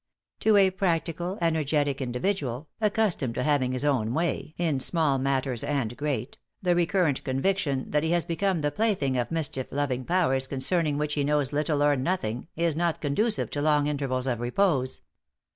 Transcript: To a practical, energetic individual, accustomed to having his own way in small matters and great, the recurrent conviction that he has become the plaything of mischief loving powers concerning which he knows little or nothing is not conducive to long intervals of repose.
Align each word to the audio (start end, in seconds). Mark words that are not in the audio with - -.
To 0.39 0.57
a 0.57 0.71
practical, 0.71 1.37
energetic 1.41 2.01
individual, 2.01 2.67
accustomed 2.81 3.35
to 3.35 3.43
having 3.43 3.71
his 3.71 3.85
own 3.85 4.15
way 4.15 4.55
in 4.57 4.79
small 4.79 5.19
matters 5.19 5.63
and 5.63 5.95
great, 5.95 6.39
the 6.59 6.73
recurrent 6.73 7.23
conviction 7.23 7.85
that 7.91 8.01
he 8.01 8.09
has 8.09 8.25
become 8.25 8.61
the 8.61 8.71
plaything 8.71 9.15
of 9.15 9.29
mischief 9.29 9.67
loving 9.69 10.03
powers 10.03 10.47
concerning 10.47 10.97
which 10.97 11.13
he 11.13 11.23
knows 11.23 11.53
little 11.53 11.83
or 11.83 11.95
nothing 11.95 12.47
is 12.55 12.75
not 12.75 12.99
conducive 12.99 13.51
to 13.51 13.61
long 13.61 13.85
intervals 13.85 14.25
of 14.25 14.39
repose. 14.39 15.01